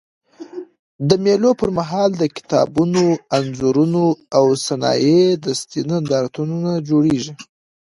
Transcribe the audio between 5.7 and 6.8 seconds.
نندارتونونه